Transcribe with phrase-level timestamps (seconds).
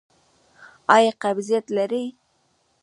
[0.95, 2.05] ایا قبضیت لرئ؟